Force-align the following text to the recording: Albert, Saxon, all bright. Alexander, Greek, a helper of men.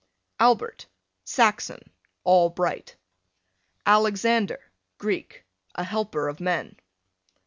Albert, 0.39 0.87
Saxon, 1.25 1.91
all 2.23 2.49
bright. 2.49 2.95
Alexander, 3.85 4.71
Greek, 4.97 5.45
a 5.75 5.83
helper 5.83 6.27
of 6.27 6.39
men. 6.39 6.75